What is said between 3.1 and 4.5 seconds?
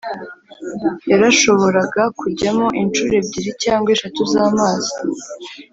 ebyiri cyangwa eshatu z